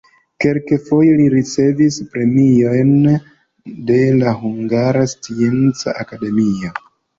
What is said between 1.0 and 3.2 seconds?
li ricevis premiojn